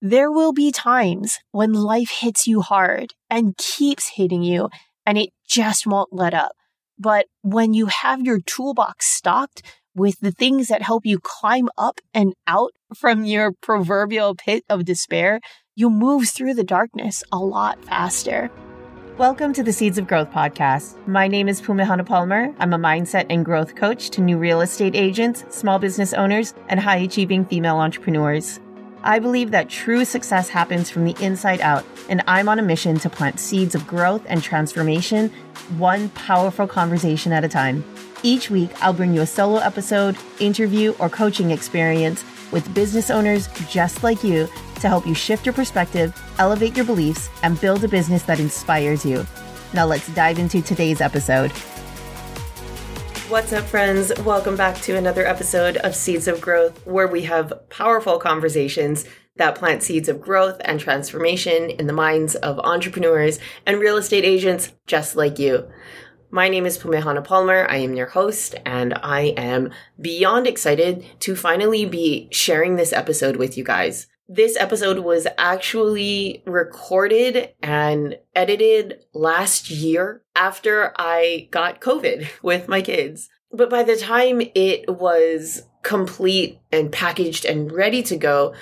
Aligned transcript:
There 0.00 0.30
will 0.30 0.52
be 0.52 0.70
times 0.70 1.40
when 1.50 1.72
life 1.72 2.10
hits 2.20 2.46
you 2.46 2.60
hard 2.60 3.14
and 3.28 3.56
keeps 3.56 4.10
hitting 4.10 4.44
you 4.44 4.68
and 5.04 5.18
it 5.18 5.30
just 5.44 5.88
won't 5.88 6.12
let 6.12 6.34
up. 6.34 6.52
But 6.96 7.26
when 7.42 7.74
you 7.74 7.86
have 7.86 8.20
your 8.20 8.38
toolbox 8.38 9.06
stocked 9.06 9.60
with 9.96 10.20
the 10.20 10.30
things 10.30 10.68
that 10.68 10.82
help 10.82 11.04
you 11.04 11.18
climb 11.18 11.68
up 11.76 11.98
and 12.14 12.34
out 12.46 12.70
from 12.94 13.24
your 13.24 13.50
proverbial 13.60 14.36
pit 14.36 14.62
of 14.68 14.84
despair, 14.84 15.40
you'll 15.74 15.90
move 15.90 16.28
through 16.28 16.54
the 16.54 16.62
darkness 16.62 17.24
a 17.32 17.38
lot 17.38 17.84
faster. 17.84 18.52
Welcome 19.16 19.52
to 19.54 19.64
the 19.64 19.72
Seeds 19.72 19.98
of 19.98 20.06
Growth 20.06 20.30
podcast. 20.30 21.04
My 21.08 21.26
name 21.26 21.48
is 21.48 21.60
Pumehana 21.60 22.06
Palmer. 22.06 22.54
I'm 22.60 22.72
a 22.72 22.78
mindset 22.78 23.26
and 23.30 23.44
growth 23.44 23.74
coach 23.74 24.10
to 24.10 24.20
new 24.20 24.38
real 24.38 24.60
estate 24.60 24.94
agents, 24.94 25.44
small 25.48 25.80
business 25.80 26.14
owners, 26.14 26.54
and 26.68 26.78
high 26.78 26.98
achieving 26.98 27.44
female 27.44 27.78
entrepreneurs. 27.78 28.60
I 29.08 29.20
believe 29.20 29.52
that 29.52 29.70
true 29.70 30.04
success 30.04 30.50
happens 30.50 30.90
from 30.90 31.06
the 31.06 31.16
inside 31.24 31.62
out, 31.62 31.82
and 32.10 32.22
I'm 32.26 32.46
on 32.46 32.58
a 32.58 32.62
mission 32.62 32.98
to 32.98 33.08
plant 33.08 33.40
seeds 33.40 33.74
of 33.74 33.86
growth 33.86 34.22
and 34.28 34.42
transformation, 34.42 35.30
one 35.78 36.10
powerful 36.10 36.66
conversation 36.66 37.32
at 37.32 37.42
a 37.42 37.48
time. 37.48 37.82
Each 38.22 38.50
week, 38.50 38.68
I'll 38.84 38.92
bring 38.92 39.14
you 39.14 39.22
a 39.22 39.26
solo 39.26 39.60
episode, 39.60 40.18
interview, 40.40 40.94
or 40.98 41.08
coaching 41.08 41.52
experience 41.52 42.22
with 42.52 42.74
business 42.74 43.08
owners 43.08 43.48
just 43.70 44.02
like 44.02 44.22
you 44.22 44.46
to 44.80 44.88
help 44.88 45.06
you 45.06 45.14
shift 45.14 45.46
your 45.46 45.54
perspective, 45.54 46.14
elevate 46.38 46.76
your 46.76 46.84
beliefs, 46.84 47.30
and 47.42 47.58
build 47.62 47.82
a 47.84 47.88
business 47.88 48.24
that 48.24 48.40
inspires 48.40 49.06
you. 49.06 49.26
Now, 49.72 49.86
let's 49.86 50.08
dive 50.08 50.38
into 50.38 50.60
today's 50.60 51.00
episode. 51.00 51.50
What's 53.28 53.52
up, 53.52 53.66
friends? 53.66 54.10
Welcome 54.20 54.56
back 54.56 54.80
to 54.80 54.96
another 54.96 55.26
episode 55.26 55.76
of 55.76 55.94
Seeds 55.94 56.28
of 56.28 56.40
Growth, 56.40 56.86
where 56.86 57.06
we 57.06 57.24
have 57.24 57.52
powerful 57.68 58.18
conversations 58.18 59.04
that 59.36 59.54
plant 59.54 59.82
seeds 59.82 60.08
of 60.08 60.18
growth 60.18 60.58
and 60.64 60.80
transformation 60.80 61.68
in 61.68 61.86
the 61.86 61.92
minds 61.92 62.36
of 62.36 62.58
entrepreneurs 62.60 63.38
and 63.66 63.80
real 63.80 63.98
estate 63.98 64.24
agents 64.24 64.72
just 64.86 65.14
like 65.14 65.38
you. 65.38 65.70
My 66.30 66.48
name 66.48 66.64
is 66.64 66.78
Pumehana 66.78 67.22
Palmer. 67.22 67.66
I 67.68 67.76
am 67.76 67.94
your 67.94 68.06
host, 68.06 68.54
and 68.64 68.94
I 68.94 69.34
am 69.36 69.72
beyond 70.00 70.46
excited 70.46 71.04
to 71.20 71.36
finally 71.36 71.84
be 71.84 72.28
sharing 72.32 72.76
this 72.76 72.94
episode 72.94 73.36
with 73.36 73.58
you 73.58 73.64
guys. 73.64 74.06
This 74.30 74.58
episode 74.58 74.98
was 74.98 75.26
actually 75.38 76.42
recorded 76.46 77.54
and 77.62 78.18
edited 78.34 79.06
last 79.14 79.70
year 79.70 80.22
after 80.36 80.92
I 80.98 81.48
got 81.50 81.80
COVID 81.80 82.28
with 82.42 82.68
my 82.68 82.82
kids. 82.82 83.30
But 83.50 83.70
by 83.70 83.84
the 83.84 83.96
time 83.96 84.42
it 84.54 84.86
was 84.86 85.62
complete 85.82 86.60
and 86.70 86.92
packaged 86.92 87.46
and 87.46 87.72
ready 87.72 88.02
to 88.02 88.18
go, 88.18 88.54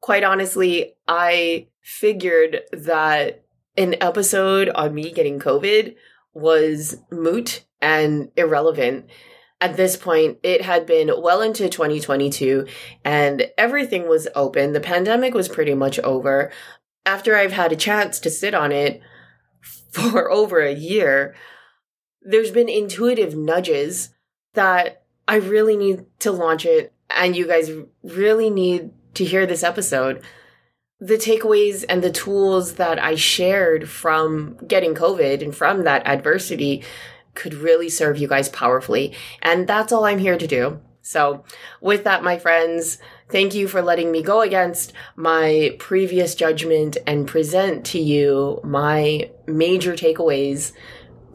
quite 0.00 0.22
honestly, 0.22 0.94
I 1.08 1.66
figured 1.82 2.60
that 2.70 3.42
an 3.76 3.96
episode 4.00 4.68
on 4.68 4.94
me 4.94 5.10
getting 5.10 5.40
COVID 5.40 5.96
was 6.34 6.98
moot 7.10 7.64
and 7.82 8.30
irrelevant 8.36 9.10
at 9.60 9.76
this 9.76 9.96
point, 9.96 10.38
it 10.42 10.62
had 10.62 10.86
been 10.86 11.10
well 11.20 11.42
into 11.42 11.68
2022 11.68 12.66
and 13.04 13.49
everything 13.60 14.08
was 14.08 14.26
open. 14.34 14.72
The 14.72 14.80
pandemic 14.80 15.34
was 15.34 15.46
pretty 15.46 15.74
much 15.74 15.98
over. 16.00 16.50
After 17.04 17.36
I've 17.36 17.52
had 17.52 17.72
a 17.72 17.76
chance 17.76 18.18
to 18.20 18.30
sit 18.30 18.54
on 18.54 18.72
it 18.72 19.02
for 19.92 20.30
over 20.30 20.60
a 20.60 20.72
year, 20.72 21.34
there's 22.22 22.50
been 22.50 22.70
intuitive 22.70 23.36
nudges 23.36 24.10
that 24.54 25.02
I 25.28 25.36
really 25.36 25.76
need 25.76 26.06
to 26.20 26.32
launch 26.32 26.64
it 26.64 26.92
and 27.10 27.36
you 27.36 27.46
guys 27.46 27.70
really 28.02 28.48
need 28.48 28.92
to 29.14 29.24
hear 29.24 29.44
this 29.44 29.62
episode. 29.62 30.22
The 30.98 31.16
takeaways 31.16 31.84
and 31.88 32.02
the 32.02 32.10
tools 32.10 32.74
that 32.74 32.98
I 32.98 33.14
shared 33.14 33.90
from 33.90 34.56
getting 34.66 34.94
COVID 34.94 35.42
and 35.42 35.54
from 35.54 35.84
that 35.84 36.06
adversity 36.06 36.82
could 37.34 37.54
really 37.54 37.88
serve 37.90 38.18
you 38.18 38.28
guys 38.28 38.48
powerfully. 38.48 39.14
And 39.42 39.66
that's 39.66 39.92
all 39.92 40.04
I'm 40.04 40.18
here 40.18 40.38
to 40.38 40.46
do. 40.46 40.80
So, 41.02 41.44
with 41.80 42.04
that, 42.04 42.22
my 42.22 42.38
friends, 42.38 42.98
thank 43.30 43.54
you 43.54 43.68
for 43.68 43.82
letting 43.82 44.10
me 44.12 44.22
go 44.22 44.40
against 44.40 44.92
my 45.16 45.76
previous 45.78 46.34
judgment 46.34 46.96
and 47.06 47.26
present 47.26 47.84
to 47.86 47.98
you 47.98 48.60
my 48.64 49.30
major 49.46 49.92
takeaways 49.92 50.72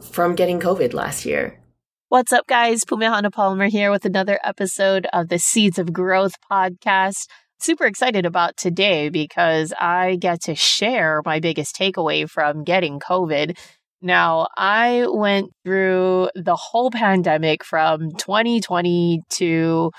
from 0.00 0.34
getting 0.34 0.60
COVID 0.60 0.92
last 0.92 1.24
year. 1.24 1.60
What's 2.08 2.32
up, 2.32 2.46
guys? 2.46 2.84
Pumehana 2.84 3.32
Palmer 3.32 3.66
here 3.66 3.90
with 3.90 4.04
another 4.04 4.38
episode 4.44 5.06
of 5.12 5.28
the 5.28 5.38
Seeds 5.38 5.78
of 5.78 5.92
Growth 5.92 6.34
podcast. 6.50 7.26
Super 7.58 7.86
excited 7.86 8.26
about 8.26 8.56
today 8.56 9.08
because 9.08 9.72
I 9.80 10.16
get 10.16 10.42
to 10.42 10.54
share 10.54 11.22
my 11.24 11.40
biggest 11.40 11.76
takeaway 11.76 12.28
from 12.28 12.64
getting 12.64 13.00
COVID 13.00 13.56
now, 14.02 14.48
I 14.56 15.06
went 15.08 15.50
through 15.64 16.28
the 16.34 16.54
whole 16.56 16.90
pandemic 16.90 17.64
from 17.64 18.12
2020 18.12 19.22
to 19.30 19.90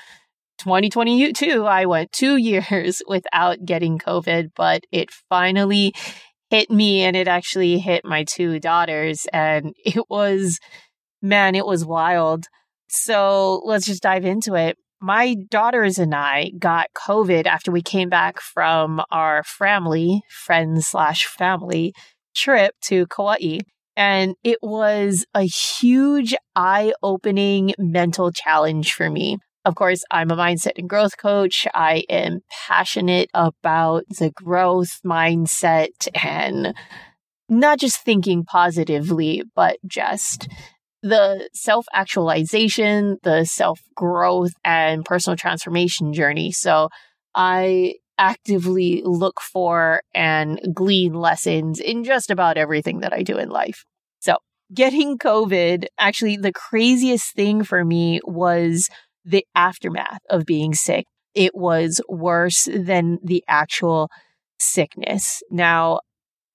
2022. 0.57 1.66
I 1.66 1.85
went 1.85 2.12
two 2.12 2.38
years 2.38 3.01
without 3.07 3.66
getting 3.66 3.97
COVID, 3.97 4.50
but 4.56 4.84
it 4.91 5.09
finally 5.29 5.94
hit 6.50 6.69
me 6.69 7.01
and 7.01 7.16
it 7.16 7.28
actually 7.28 7.78
hit 7.79 8.06
my 8.06 8.23
two 8.23 8.59
daughters. 8.59 9.28
And 9.34 9.73
it 9.85 10.03
was, 10.09 10.59
man, 11.22 11.56
it 11.56 11.66
was 11.66 11.85
wild. 11.85 12.46
So 12.90 13.62
let's 13.66 13.85
just 13.85 14.03
dive 14.03 14.25
into 14.25 14.56
it. 14.56 14.78
My 15.00 15.35
daughters 15.50 16.00
and 16.00 16.16
I 16.16 16.51
got 16.57 16.88
COVID 16.96 17.46
after 17.46 17.72
we 17.72 17.84
came 17.84 18.09
back 18.09 18.40
from 18.41 19.01
our 19.12 19.44
family, 19.44 20.22
friends 20.46 20.88
slash 20.88 21.25
family 21.25 21.94
trip 22.35 22.73
to 22.85 23.06
Kauai. 23.07 23.59
And 23.96 24.35
it 24.44 24.59
was 24.62 25.25
a 25.34 25.44
huge 25.44 26.35
eye 26.56 26.94
opening 27.03 27.73
mental 27.78 28.31
challenge 28.31 28.94
for 28.94 29.09
me. 29.09 29.38
Of 29.67 29.75
course, 29.75 30.05
I'm 30.09 30.31
a 30.31 30.38
mindset 30.38 30.78
and 30.78 30.88
growth 30.88 31.17
coach. 31.17 31.67
I 31.73 32.05
am 32.07 32.39
passionate 32.69 33.29
about 33.33 34.05
the 34.07 34.31
growth 34.31 35.01
mindset 35.05 36.07
and 36.23 36.73
not 37.50 37.78
just 37.78 38.01
thinking 38.01 38.45
positively, 38.45 39.44
but 39.57 39.75
just 39.85 40.47
the 41.03 41.50
self 41.53 41.85
actualization, 41.94 43.17
the 43.23 43.44
self 43.44 43.81
growth, 43.94 44.53
and 44.63 45.03
personal 45.03 45.35
transformation 45.35 46.13
journey. 46.13 46.53
So 46.53 46.88
I 47.35 47.95
actively 48.17 49.01
look 49.03 49.41
for 49.41 50.01
and 50.16 50.61
glean 50.73 51.13
lessons 51.13 51.81
in 51.81 52.05
just 52.05 52.31
about 52.31 52.55
everything 52.57 53.01
that 53.01 53.11
I 53.11 53.22
do 53.22 53.38
in 53.38 53.49
life. 53.49 53.84
So, 54.22 54.38
getting 54.73 55.17
COVID, 55.17 55.88
actually, 55.99 56.38
the 56.38 56.53
craziest 56.53 57.35
thing 57.35 57.66
for 57.66 57.84
me 57.84 58.22
was 58.23 58.89
the 59.28 59.46
aftermath 59.54 60.22
of 60.30 60.46
being 60.46 60.74
sick. 60.74 61.06
It 61.36 61.54
was 61.54 62.02
worse 62.10 62.68
than 62.74 63.20
the 63.24 63.44
actual 63.48 64.10
sickness. 64.58 65.44
Now, 65.52 66.00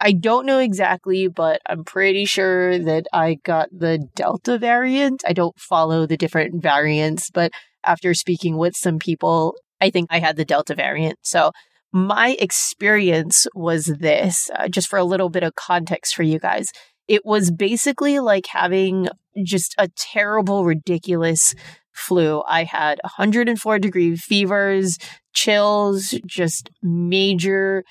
I 0.00 0.12
don't 0.12 0.47
know 0.47 0.59
exactly, 0.59 1.28
but 1.28 1.60
I'm 1.66 1.84
pretty 1.84 2.25
sure 2.25 2.77
that 2.78 3.06
I 3.12 3.37
got 3.44 3.69
the 3.71 3.99
Delta 4.16 4.59
variant. 4.59 5.22
I 5.25 5.33
don't 5.33 5.56
follow 5.59 6.06
the 6.06 6.16
different 6.16 6.60
variants, 6.60 7.31
but 7.31 7.53
after 7.84 8.12
speaking 8.15 8.56
with 8.56 8.75
some 8.75 8.99
people, 8.99 9.54
I 9.81 9.91
think 9.91 10.09
I 10.10 10.19
had 10.19 10.37
the 10.37 10.44
Delta 10.44 10.75
variant. 10.75 11.19
So 11.22 11.53
my 11.93 12.37
experience 12.41 13.47
was 13.54 13.84
this, 13.84 14.50
uh, 14.56 14.66
just 14.69 14.89
for 14.89 14.99
a 14.99 15.04
little 15.04 15.28
bit 15.28 15.44
of 15.44 15.54
context 15.54 16.15
for 16.16 16.22
you 16.25 16.41
guys. 16.41 16.69
It 17.06 17.25
was 17.25 17.50
basically 17.50 18.19
like 18.19 18.47
having 18.47 19.09
just 19.44 19.75
a 19.78 19.89
terrible, 19.97 20.65
ridiculous 20.65 21.54
flu. 21.92 22.42
I 22.48 22.64
had 22.64 22.98
104 23.03 23.78
degree 23.78 24.16
fevers, 24.16 24.98
chills, 25.34 26.14
just 26.26 26.70
major 26.82 27.84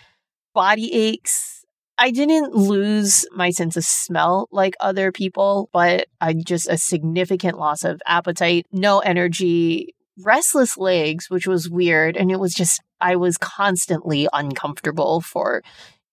body 0.53 0.93
aches. 0.93 1.65
I 1.97 2.11
didn't 2.11 2.55
lose 2.55 3.27
my 3.35 3.51
sense 3.51 3.77
of 3.77 3.83
smell 3.83 4.47
like 4.51 4.75
other 4.79 5.11
people, 5.11 5.69
but 5.71 6.07
I 6.19 6.33
just 6.33 6.67
a 6.67 6.77
significant 6.77 7.59
loss 7.59 7.83
of 7.83 8.01
appetite, 8.07 8.65
no 8.71 8.99
energy, 8.99 9.93
restless 10.19 10.77
legs, 10.77 11.29
which 11.29 11.45
was 11.45 11.69
weird. 11.69 12.17
And 12.17 12.31
it 12.31 12.39
was 12.39 12.53
just, 12.53 12.81
I 12.99 13.15
was 13.17 13.37
constantly 13.37 14.27
uncomfortable 14.33 15.21
for, 15.21 15.61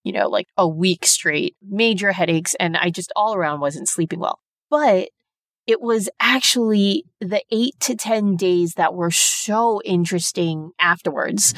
you 0.04 0.12
know, 0.12 0.28
like 0.28 0.48
a 0.56 0.68
week 0.68 1.06
straight, 1.06 1.56
major 1.62 2.12
headaches. 2.12 2.54
And 2.60 2.76
I 2.76 2.90
just 2.90 3.12
all 3.16 3.34
around 3.34 3.60
wasn't 3.60 3.88
sleeping 3.88 4.20
well. 4.20 4.40
But 4.70 5.08
it 5.68 5.80
was 5.80 6.08
actually 6.18 7.04
the 7.20 7.42
eight 7.52 7.74
to 7.80 7.94
10 7.94 8.34
days 8.34 8.74
that 8.74 8.94
were 8.94 9.12
so 9.12 9.80
interesting 9.84 10.72
afterwards. 10.80 11.54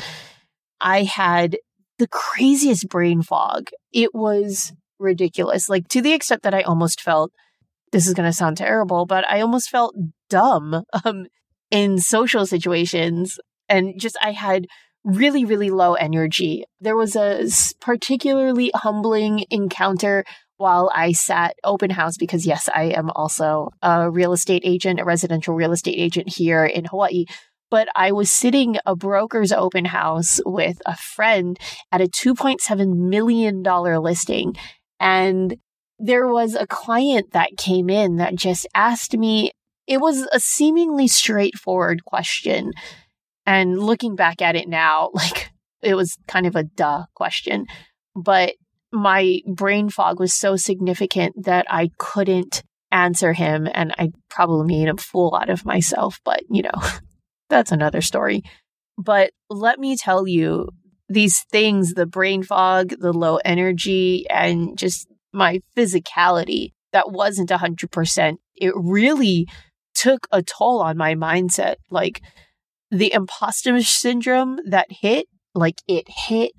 I 0.82 1.04
had 1.04 1.56
the 1.98 2.08
craziest 2.08 2.88
brain 2.88 3.22
fog. 3.22 3.68
It 3.92 4.14
was 4.14 4.72
ridiculous, 4.98 5.70
like 5.70 5.88
to 5.88 6.02
the 6.02 6.12
extent 6.12 6.42
that 6.42 6.54
I 6.54 6.62
almost 6.62 7.00
felt 7.00 7.32
this 7.92 8.06
is 8.06 8.14
going 8.14 8.28
to 8.28 8.36
sound 8.36 8.56
terrible, 8.58 9.06
but 9.06 9.24
I 9.30 9.40
almost 9.40 9.70
felt 9.70 9.94
dumb. 10.28 10.82
Um, 11.04 11.26
in 11.70 11.98
social 11.98 12.46
situations. 12.46 13.38
And 13.68 13.98
just 13.98 14.16
I 14.22 14.32
had 14.32 14.66
really, 15.04 15.44
really 15.44 15.70
low 15.70 15.94
energy. 15.94 16.64
There 16.80 16.96
was 16.96 17.16
a 17.16 17.46
particularly 17.80 18.70
humbling 18.74 19.44
encounter 19.50 20.24
while 20.60 20.92
I 20.94 21.12
sat 21.12 21.56
open 21.64 21.88
house 21.88 22.18
because, 22.18 22.44
yes, 22.44 22.68
I 22.74 22.92
am 22.94 23.08
also 23.16 23.70
a 23.80 24.10
real 24.10 24.34
estate 24.34 24.60
agent, 24.62 25.00
a 25.00 25.04
residential 25.06 25.54
real 25.54 25.72
estate 25.72 25.96
agent 25.98 26.28
here 26.28 26.66
in 26.66 26.84
Hawaii. 26.84 27.24
But 27.70 27.88
I 27.96 28.12
was 28.12 28.30
sitting 28.30 28.76
a 28.84 28.94
broker's 28.94 29.52
open 29.52 29.86
house 29.86 30.38
with 30.44 30.82
a 30.84 30.96
friend 30.96 31.58
at 31.90 32.02
a 32.02 32.08
$2.7 32.08 32.94
million 32.94 33.62
listing. 33.62 34.54
And 34.98 35.56
there 35.98 36.28
was 36.28 36.54
a 36.54 36.66
client 36.66 37.32
that 37.32 37.56
came 37.56 37.88
in 37.88 38.16
that 38.16 38.34
just 38.34 38.66
asked 38.74 39.16
me, 39.16 39.52
it 39.86 39.98
was 39.98 40.28
a 40.30 40.40
seemingly 40.40 41.08
straightforward 41.08 42.04
question. 42.04 42.72
And 43.46 43.78
looking 43.78 44.14
back 44.14 44.42
at 44.42 44.56
it 44.56 44.68
now, 44.68 45.08
like 45.14 45.52
it 45.80 45.94
was 45.94 46.18
kind 46.28 46.46
of 46.46 46.54
a 46.54 46.64
duh 46.64 47.04
question. 47.14 47.64
But 48.14 48.56
my 48.92 49.40
brain 49.46 49.88
fog 49.88 50.18
was 50.18 50.34
so 50.34 50.56
significant 50.56 51.44
that 51.44 51.66
I 51.68 51.90
couldn't 51.98 52.62
answer 52.90 53.32
him 53.32 53.68
and 53.72 53.92
I 53.98 54.10
probably 54.28 54.76
made 54.78 54.88
a 54.88 54.96
fool 54.96 55.36
out 55.40 55.48
of 55.48 55.64
myself, 55.64 56.20
but 56.24 56.42
you 56.50 56.62
know, 56.62 56.82
that's 57.48 57.72
another 57.72 58.00
story. 58.00 58.42
But 58.98 59.30
let 59.48 59.78
me 59.78 59.96
tell 59.96 60.26
you, 60.26 60.68
these 61.08 61.44
things, 61.50 61.94
the 61.94 62.06
brain 62.06 62.42
fog, 62.42 62.94
the 63.00 63.12
low 63.12 63.36
energy, 63.44 64.26
and 64.30 64.78
just 64.78 65.08
my 65.32 65.60
physicality 65.76 66.72
that 66.92 67.10
wasn't 67.10 67.50
100%, 67.50 68.36
it 68.56 68.72
really 68.76 69.46
took 69.94 70.26
a 70.30 70.42
toll 70.42 70.80
on 70.80 70.96
my 70.96 71.14
mindset. 71.14 71.76
Like 71.90 72.20
the 72.90 73.12
imposter 73.12 73.80
syndrome 73.82 74.60
that 74.66 74.86
hit, 74.90 75.26
like 75.54 75.76
it 75.88 76.06
hit 76.08 76.52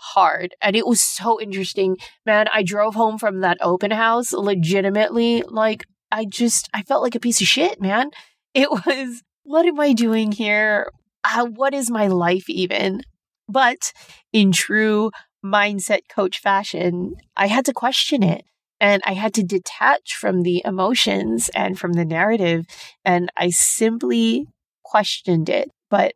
hard. 0.00 0.54
And 0.60 0.74
it 0.74 0.86
was 0.86 1.02
so 1.02 1.40
interesting. 1.40 1.96
Man, 2.24 2.46
I 2.52 2.62
drove 2.62 2.94
home 2.94 3.18
from 3.18 3.40
that 3.40 3.58
open 3.60 3.90
house 3.90 4.32
legitimately 4.32 5.42
like 5.48 5.84
I 6.10 6.24
just 6.24 6.68
I 6.74 6.82
felt 6.82 7.02
like 7.02 7.14
a 7.14 7.20
piece 7.20 7.40
of 7.40 7.46
shit, 7.46 7.80
man. 7.80 8.10
It 8.54 8.70
was 8.86 9.22
what 9.42 9.66
am 9.66 9.80
I 9.80 9.92
doing 9.92 10.32
here? 10.32 10.90
Uh, 11.24 11.46
what 11.46 11.74
is 11.74 11.90
my 11.90 12.06
life 12.06 12.48
even? 12.48 13.02
But 13.48 13.92
in 14.32 14.52
true 14.52 15.10
mindset 15.44 16.02
coach 16.08 16.38
fashion, 16.38 17.16
I 17.36 17.48
had 17.48 17.64
to 17.66 17.72
question 17.72 18.22
it 18.22 18.44
and 18.80 19.02
I 19.04 19.12
had 19.12 19.34
to 19.34 19.42
detach 19.42 20.14
from 20.14 20.42
the 20.42 20.62
emotions 20.64 21.50
and 21.54 21.78
from 21.78 21.92
the 21.92 22.04
narrative. 22.04 22.64
And 23.04 23.30
I 23.36 23.50
simply 23.50 24.46
questioned 24.82 25.48
it. 25.48 25.70
But 25.90 26.14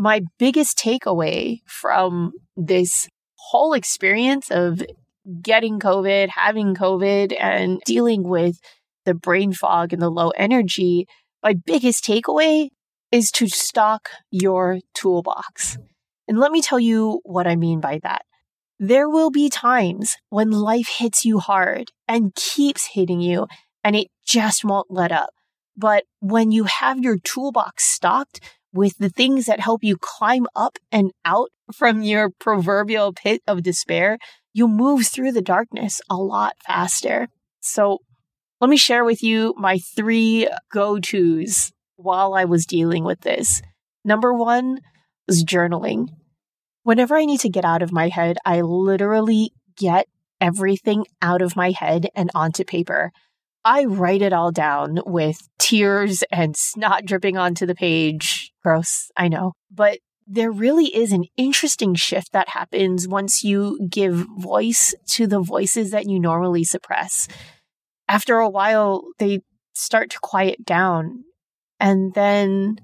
my 0.00 0.22
biggest 0.38 0.78
takeaway 0.78 1.60
from 1.66 2.32
this 2.56 3.08
whole 3.34 3.74
experience 3.74 4.50
of 4.50 4.82
getting 5.42 5.78
COVID, 5.78 6.30
having 6.30 6.74
COVID, 6.74 7.36
and 7.38 7.80
dealing 7.84 8.22
with 8.22 8.58
the 9.04 9.14
brain 9.14 9.52
fog 9.52 9.92
and 9.92 10.00
the 10.00 10.10
low 10.10 10.30
energy, 10.30 11.06
my 11.42 11.54
biggest 11.54 12.04
takeaway 12.04 12.68
is 13.12 13.30
to 13.32 13.48
stock 13.48 14.08
your 14.30 14.80
toolbox. 14.94 15.76
And 16.28 16.38
let 16.38 16.52
me 16.52 16.62
tell 16.62 16.80
you 16.80 17.20
what 17.24 17.46
I 17.46 17.56
mean 17.56 17.80
by 17.80 17.98
that. 18.02 18.22
There 18.78 19.08
will 19.08 19.30
be 19.30 19.50
times 19.50 20.16
when 20.30 20.50
life 20.50 20.88
hits 20.88 21.24
you 21.24 21.38
hard 21.38 21.90
and 22.08 22.34
keeps 22.34 22.86
hitting 22.92 23.20
you 23.20 23.46
and 23.84 23.96
it 23.96 24.08
just 24.26 24.64
won't 24.64 24.90
let 24.90 25.12
up. 25.12 25.30
But 25.76 26.04
when 26.20 26.52
you 26.52 26.64
have 26.64 27.00
your 27.00 27.18
toolbox 27.18 27.84
stocked, 27.84 28.40
with 28.72 28.96
the 28.98 29.08
things 29.08 29.46
that 29.46 29.60
help 29.60 29.82
you 29.82 29.96
climb 29.96 30.46
up 30.54 30.78
and 30.92 31.12
out 31.24 31.50
from 31.72 32.02
your 32.02 32.30
proverbial 32.30 33.12
pit 33.12 33.42
of 33.46 33.62
despair, 33.62 34.18
you 34.52 34.68
move 34.68 35.06
through 35.06 35.32
the 35.32 35.42
darkness 35.42 36.00
a 36.10 36.16
lot 36.16 36.54
faster. 36.66 37.28
So 37.60 37.98
let 38.60 38.70
me 38.70 38.76
share 38.76 39.04
with 39.04 39.22
you 39.22 39.54
my 39.56 39.78
three 39.78 40.48
go 40.72 40.98
tos 40.98 41.72
while 41.96 42.34
I 42.34 42.44
was 42.44 42.66
dealing 42.66 43.04
with 43.04 43.20
this. 43.20 43.62
Number 44.04 44.32
one 44.32 44.80
is 45.28 45.44
journaling. 45.44 46.08
Whenever 46.82 47.16
I 47.16 47.24
need 47.24 47.40
to 47.40 47.50
get 47.50 47.64
out 47.64 47.82
of 47.82 47.92
my 47.92 48.08
head, 48.08 48.38
I 48.44 48.62
literally 48.62 49.52
get 49.76 50.06
everything 50.40 51.06
out 51.20 51.42
of 51.42 51.56
my 51.56 51.70
head 51.70 52.08
and 52.14 52.30
onto 52.34 52.64
paper. 52.64 53.12
I 53.64 53.84
write 53.84 54.22
it 54.22 54.32
all 54.32 54.50
down 54.50 55.00
with 55.04 55.46
tears 55.58 56.24
and 56.32 56.56
snot 56.56 57.04
dripping 57.04 57.36
onto 57.36 57.66
the 57.66 57.74
page. 57.74 58.39
Gross, 58.62 59.10
I 59.16 59.28
know. 59.28 59.52
But 59.70 59.98
there 60.26 60.52
really 60.52 60.94
is 60.94 61.12
an 61.12 61.24
interesting 61.36 61.94
shift 61.94 62.32
that 62.32 62.50
happens 62.50 63.08
once 63.08 63.42
you 63.42 63.78
give 63.90 64.26
voice 64.38 64.94
to 65.08 65.26
the 65.26 65.40
voices 65.40 65.90
that 65.90 66.08
you 66.08 66.20
normally 66.20 66.64
suppress. 66.64 67.26
After 68.06 68.38
a 68.38 68.48
while, 68.48 69.02
they 69.18 69.40
start 69.74 70.10
to 70.10 70.18
quiet 70.20 70.64
down. 70.64 71.24
And 71.80 72.14
then 72.14 72.76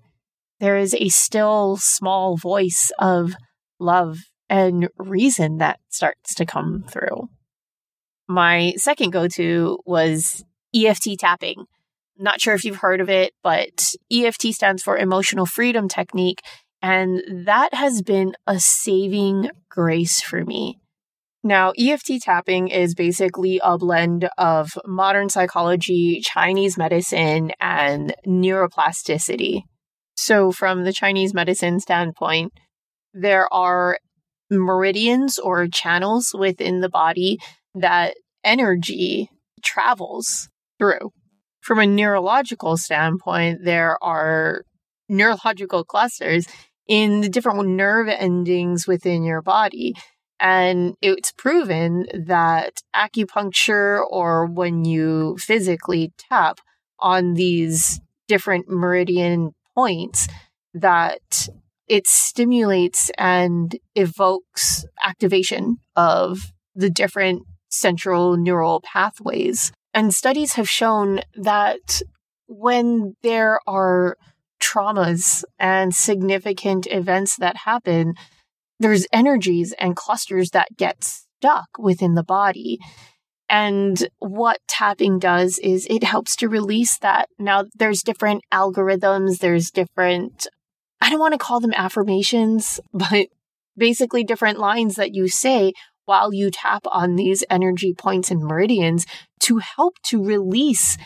there 0.59 0.77
is 0.77 0.95
a 0.95 1.09
still 1.09 1.77
small 1.77 2.37
voice 2.37 2.91
of 2.99 3.35
love 3.79 4.19
and 4.49 4.89
reason 4.99 5.59
that 5.59 5.79
starts 5.89 6.35
to 6.37 6.47
come 6.47 6.85
through. 6.89 7.29
My 8.29 8.73
second 8.77 9.11
go 9.11 9.29
to 9.29 9.79
was 9.85 10.45
EFT 10.75 11.19
tapping. 11.19 11.67
Not 12.19 12.41
sure 12.41 12.55
if 12.55 12.65
you've 12.65 12.77
heard 12.77 13.01
of 13.01 13.11
it, 13.11 13.33
but 13.43 13.95
EFT 14.11 14.55
stands 14.55 14.83
for 14.83 14.97
Emotional 14.97 15.47
Freedom 15.47 15.89
Technique. 15.89 16.41
And 16.83 17.23
that 17.47 17.75
has 17.75 18.03
been 18.03 18.35
a 18.47 18.59
saving 18.59 19.51
grace 19.69 20.21
for 20.21 20.45
me. 20.45 20.79
Now, 21.43 21.73
EFT 21.79 22.23
tapping 22.23 22.69
is 22.69 22.95
basically 22.95 23.61
a 23.63 23.79
blend 23.79 24.29
of 24.37 24.71
modern 24.85 25.29
psychology, 25.29 26.21
Chinese 26.21 26.77
medicine, 26.77 27.53
and 27.61 28.15
neuroplasticity. 28.27 29.63
So, 30.17 30.51
from 30.51 30.85
the 30.85 30.93
Chinese 30.93 31.35
medicine 31.35 31.79
standpoint, 31.79 32.53
there 33.15 33.53
are 33.53 33.99
meridians 34.51 35.39
or 35.39 35.69
channels 35.69 36.35
within 36.37 36.81
the 36.81 36.89
body 36.89 37.39
that 37.75 38.15
energy 38.43 39.31
travels 39.63 40.49
through. 40.79 41.13
From 41.67 41.81
a 41.81 41.87
neurological 41.87 42.77
standpoint, 42.77 43.65
there 43.65 43.99
are 44.01 44.63
neurological 45.09 45.83
clusters 45.83 46.47
in 46.87 47.23
the 47.23 47.29
different 47.29 47.67
nerve 47.67 48.07
endings 48.07 48.87
within 48.87 49.25
your 49.25 49.43
body. 49.43 49.95
And 50.39 50.95
it's 51.03 51.33
proven 51.33 52.07
that 52.15 52.83
acupuncture 52.95 54.01
or 54.09 54.47
when 54.47 54.85
you 54.85 55.39
physically 55.41 56.13
tap 56.17 56.61
on 57.01 57.35
these 57.35 58.01
different 58.29 58.69
meridian 58.69 59.51
points, 59.75 60.29
that 60.73 61.49
it 61.89 62.07
stimulates 62.07 63.11
and 63.19 63.75
evokes 63.97 64.85
activation 65.05 65.79
of 65.97 66.53
the 66.77 66.91
different 66.91 67.43
central 67.71 68.37
neural 68.37 68.81
pathways 68.83 69.73
and 69.97 70.15
studies 70.15 70.53
have 70.53 70.69
shown 70.69 71.21
that 71.37 72.03
when 72.47 73.17
there 73.23 73.59
are 73.67 74.19
traumas 74.63 75.43
and 75.59 75.95
significant 75.95 76.87
events 76.91 77.37
that 77.37 77.57
happen, 77.57 78.13
there's 78.79 79.07
energies 79.11 79.73
and 79.79 79.97
clusters 79.97 80.51
that 80.51 80.77
get 80.77 81.03
stuck 81.03 81.79
within 81.79 82.15
the 82.15 82.23
body. 82.23 82.79
And 83.49 84.07
what 84.19 84.59
tapping 84.69 85.19
does 85.19 85.59
is 85.59 85.87
it 85.89 86.05
helps 86.05 86.37
to 86.37 86.49
release 86.49 86.99
that. 86.99 87.31
Now, 87.39 87.65
there's 87.75 88.03
different 88.03 88.43
algorithms, 88.53 89.39
there's 89.39 89.71
different, 89.71 90.47
I 91.01 91.09
don't 91.09 91.21
want 91.21 91.33
to 91.33 91.39
call 91.39 91.61
them 91.61 91.73
affirmations, 91.75 92.81
but 92.93 93.29
basically 93.79 94.25
different 94.25 94.59
lines 94.59 94.97
that 94.97 95.15
you 95.15 95.27
say 95.27 95.73
while 96.07 96.33
you 96.33 96.51
tap 96.51 96.85
on 96.91 97.17
these 97.17 97.45
energy 97.51 97.93
points 97.93 98.31
and 98.31 98.43
meridians 98.43 99.07
to 99.41 99.59
help 99.59 99.97
to 100.05 100.25
release 100.25 100.97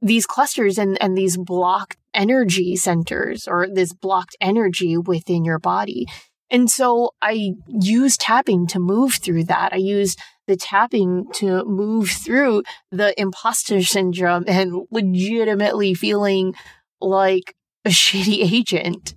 these 0.00 0.26
clusters 0.26 0.78
and, 0.78 1.00
and 1.02 1.16
these 1.16 1.36
blocked 1.36 1.96
energy 2.14 2.76
centers 2.76 3.48
or 3.48 3.66
this 3.72 3.92
blocked 3.92 4.36
energy 4.40 4.96
within 4.96 5.44
your 5.44 5.58
body. 5.58 6.06
And 6.50 6.70
so 6.70 7.10
I 7.20 7.52
use 7.66 8.16
tapping 8.16 8.66
to 8.68 8.78
move 8.78 9.14
through 9.14 9.44
that. 9.44 9.72
I 9.72 9.78
use 9.78 10.16
the 10.46 10.56
tapping 10.56 11.26
to 11.34 11.64
move 11.64 12.10
through 12.10 12.62
the 12.92 13.18
imposter 13.20 13.82
syndrome 13.82 14.44
and 14.46 14.86
legitimately 14.90 15.94
feeling 15.94 16.54
like 17.00 17.54
a 17.84 17.88
shitty 17.90 18.52
agent. 18.52 19.14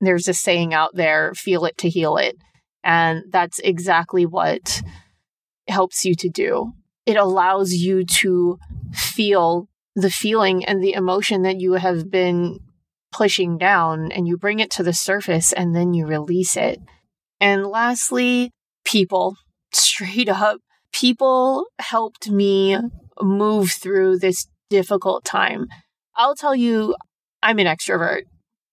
There's 0.00 0.28
a 0.28 0.34
saying 0.34 0.74
out 0.74 0.94
there, 0.94 1.32
feel 1.34 1.64
it 1.64 1.78
to 1.78 1.88
heal 1.88 2.16
it. 2.16 2.36
And 2.84 3.24
that's 3.30 3.58
exactly 3.60 4.26
what 4.26 4.82
helps 5.66 6.04
you 6.04 6.14
to 6.16 6.28
do. 6.28 6.72
It 7.06 7.16
allows 7.16 7.72
you 7.72 8.04
to 8.04 8.58
feel 8.92 9.68
the 9.96 10.10
feeling 10.10 10.64
and 10.64 10.82
the 10.82 10.92
emotion 10.92 11.42
that 11.42 11.60
you 11.60 11.74
have 11.74 12.10
been 12.10 12.60
pushing 13.10 13.56
down 13.56 14.12
and 14.12 14.28
you 14.28 14.36
bring 14.36 14.60
it 14.60 14.70
to 14.72 14.82
the 14.82 14.92
surface 14.92 15.52
and 15.52 15.74
then 15.74 15.94
you 15.94 16.06
release 16.06 16.56
it. 16.56 16.80
And 17.40 17.66
lastly, 17.66 18.50
people, 18.84 19.36
straight 19.72 20.28
up, 20.28 20.60
people 20.92 21.66
helped 21.78 22.28
me 22.28 22.76
move 23.22 23.70
through 23.70 24.18
this 24.18 24.46
difficult 24.68 25.24
time. 25.24 25.68
I'll 26.16 26.34
tell 26.34 26.54
you, 26.54 26.96
I'm 27.42 27.58
an 27.58 27.66
extrovert. 27.66 28.22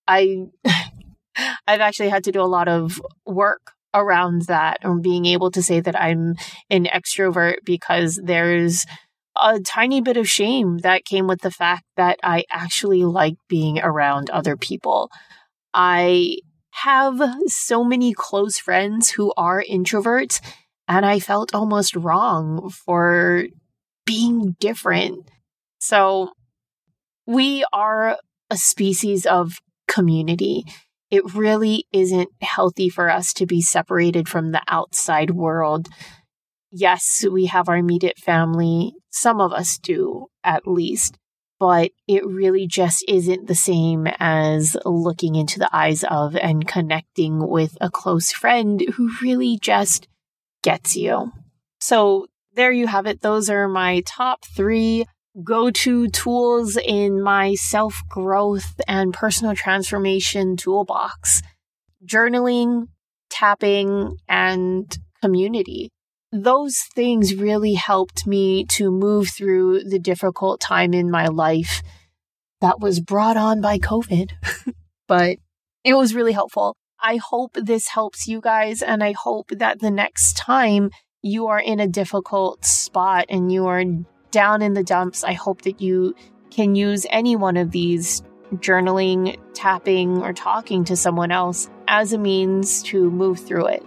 I 0.08 0.48
I've 1.68 1.80
actually 1.80 2.10
had 2.10 2.26
to 2.26 2.32
do 2.32 2.42
a 2.42 2.44
lot 2.44 2.68
of 2.68 3.02
work 3.26 3.72
around 3.94 4.44
that 4.44 4.78
and 4.82 5.02
being 5.02 5.26
able 5.26 5.52
to 5.52 5.62
say 5.62 5.80
that 5.80 6.00
I'm 6.00 6.36
an 6.70 6.86
extrovert 6.86 7.58
because 7.66 8.20
there's 8.24 8.86
a 9.42 9.60
tiny 9.60 10.02
bit 10.02 10.18
of 10.18 10.30
shame 10.30 10.80
that 10.80 11.06
came 11.06 11.28
with 11.28 11.42
the 11.42 11.52
fact 11.52 11.84
that 11.98 12.20
I 12.24 12.44
actually 12.52 13.04
like 13.04 13.36
being 13.48 13.80
around 13.80 14.30
other 14.30 14.58
people. 14.58 15.10
I 15.74 16.38
have 16.72 17.22
so 17.48 17.84
many 17.84 18.14
close 18.14 18.58
friends 18.58 19.12
who 19.12 19.34
are 19.38 19.64
introverts, 19.70 20.42
and 20.88 21.06
I 21.06 21.20
felt 21.20 21.54
almost 21.54 21.96
wrong 21.96 22.70
for 22.70 23.46
being 24.06 24.56
different. 24.60 25.30
So, 25.80 26.32
we 27.26 27.64
are 27.72 28.18
a 28.50 28.58
species 28.58 29.26
of 29.26 29.54
community. 29.88 30.64
It 31.12 31.36
really 31.36 31.86
isn't 31.92 32.30
healthy 32.42 32.90
for 32.90 33.10
us 33.10 33.34
to 33.34 33.46
be 33.46 33.62
separated 33.62 34.30
from 34.30 34.52
the 34.52 34.62
outside 34.68 35.32
world. 35.32 35.90
Yes, 36.72 37.26
we 37.30 37.48
have 37.48 37.68
our 37.68 37.76
immediate 37.76 38.18
family. 38.18 38.94
Some 39.10 39.42
of 39.42 39.52
us 39.52 39.78
do, 39.78 40.28
at 40.44 40.66
least. 40.66 41.18
But 41.60 41.92
it 42.08 42.26
really 42.26 42.66
just 42.66 43.06
isn't 43.08 43.48
the 43.48 43.56
same 43.56 44.08
as 44.20 44.76
looking 44.86 45.36
into 45.36 45.60
the 45.60 45.70
eyes 45.72 46.04
of 46.06 46.36
and 46.36 46.66
connecting 46.66 47.48
with 47.48 47.78
a 47.80 47.92
close 47.92 48.32
friend 48.32 48.82
who 48.96 49.12
really 49.22 49.60
just 49.62 50.08
gets 50.64 50.96
you. 50.96 51.34
So 51.80 52.28
there 52.54 52.72
you 52.72 52.88
have 52.88 53.06
it. 53.06 53.22
Those 53.22 53.50
are 53.50 53.68
my 53.68 54.02
top 54.08 54.46
three 54.46 55.06
go 55.44 55.72
to 55.72 56.08
tools 56.10 56.78
in 56.78 57.22
my 57.22 57.56
self 57.56 58.02
growth 58.10 58.80
and 58.88 59.14
personal 59.14 59.56
transformation 59.56 60.58
toolbox 60.58 61.42
journaling, 62.06 62.88
tapping, 63.30 64.18
and 64.28 64.98
community. 65.22 65.90
Those 66.32 66.80
things 66.96 67.36
really 67.36 67.74
helped 67.74 68.26
me 68.26 68.66
to 68.72 68.90
move 68.90 69.30
through 69.30 69.84
the 69.84 70.00
difficult 70.00 70.60
time 70.60 70.94
in 70.94 71.12
my 71.12 71.28
life 71.28 71.82
that 72.62 72.80
was 72.80 73.00
brought 73.00 73.38
on 73.38 73.60
by 73.60 73.78
COVID, 73.78 74.32
but 75.08 75.38
it 75.84 75.94
was 75.96 76.16
really 76.16 76.32
helpful. 76.32 76.76
I 77.04 77.18
hope 77.18 77.54
this 77.56 77.90
helps 77.90 78.28
you 78.28 78.40
guys, 78.40 78.82
and 78.82 79.04
I 79.04 79.14
hope 79.14 79.50
that 79.50 79.80
the 79.80 79.92
next 79.92 80.38
time 80.38 80.92
you 81.22 81.48
are 81.48 81.60
in 81.60 81.80
a 81.80 81.88
difficult 81.88 82.66
spot 82.66 83.26
and 83.30 83.52
you 83.52 83.66
are 83.66 83.84
down 84.32 84.62
in 84.62 84.74
the 84.74 84.84
dumps, 84.84 85.24
I 85.24 85.34
hope 85.34 85.62
that 85.64 85.82
you 85.82 86.16
can 86.50 86.76
use 86.76 87.06
any 87.10 87.36
one 87.36 87.58
of 87.58 87.72
these 87.72 88.24
journaling, 88.56 89.38
tapping, 89.54 90.22
or 90.22 90.34
talking 90.34 90.84
to 90.86 90.96
someone 90.96 91.32
else 91.32 91.70
as 91.88 92.14
a 92.14 92.18
means 92.18 92.84
to 92.84 93.10
move 93.12 93.40
through 93.40 93.68
it. 93.68 93.86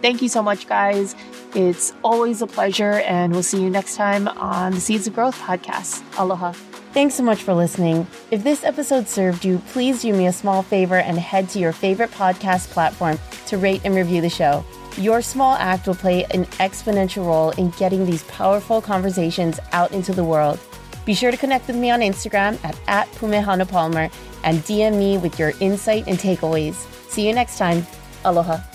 Thank 0.00 0.22
you 0.22 0.28
so 0.28 0.42
much, 0.42 0.66
guys. 0.66 1.14
It's 1.54 1.92
always 2.02 2.40
a 2.40 2.46
pleasure, 2.46 3.00
and 3.00 3.32
we'll 3.32 3.42
see 3.42 3.60
you 3.60 3.68
next 3.68 3.96
time 3.96 4.28
on 4.28 4.72
the 4.72 4.80
Seeds 4.80 5.06
of 5.06 5.14
Growth 5.14 5.38
podcast. 5.38 6.02
Aloha. 6.18 6.52
Thanks 6.92 7.14
so 7.14 7.22
much 7.22 7.42
for 7.42 7.54
listening. 7.54 8.06
If 8.30 8.42
this 8.42 8.64
episode 8.64 9.08
served 9.08 9.44
you, 9.44 9.58
please 9.68 10.02
do 10.02 10.12
me 10.12 10.26
a 10.26 10.32
small 10.32 10.62
favor 10.62 10.96
and 10.96 11.18
head 11.18 11.48
to 11.50 11.58
your 11.58 11.72
favorite 11.72 12.10
podcast 12.10 12.68
platform 12.70 13.18
to 13.46 13.58
rate 13.58 13.82
and 13.84 13.94
review 13.94 14.20
the 14.20 14.30
show. 14.30 14.64
Your 14.96 15.22
small 15.22 15.54
act 15.54 15.86
will 15.86 15.94
play 15.94 16.24
an 16.24 16.44
exponential 16.58 17.26
role 17.26 17.50
in 17.50 17.70
getting 17.70 18.04
these 18.04 18.22
powerful 18.24 18.80
conversations 18.82 19.58
out 19.72 19.92
into 19.92 20.12
the 20.12 20.24
world. 20.24 20.58
Be 21.04 21.14
sure 21.14 21.30
to 21.30 21.36
connect 21.36 21.66
with 21.66 21.76
me 21.76 21.90
on 21.90 22.00
Instagram 22.00 22.62
at, 22.64 22.78
at 22.86 23.10
Pumehana 23.12 23.68
Palmer 23.68 24.10
and 24.44 24.58
DM 24.60 24.98
me 24.98 25.18
with 25.18 25.38
your 25.38 25.52
insight 25.60 26.04
and 26.06 26.18
takeaways. 26.18 26.74
See 27.08 27.26
you 27.26 27.34
next 27.34 27.58
time. 27.58 27.86
Aloha. 28.24 28.69